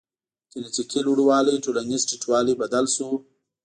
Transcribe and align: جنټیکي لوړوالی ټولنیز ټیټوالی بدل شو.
جنټیکي 0.51 0.99
لوړوالی 1.07 1.55
ټولنیز 1.65 2.01
ټیټوالی 2.09 2.53
بدل 2.61 2.85
شو. 2.95 3.09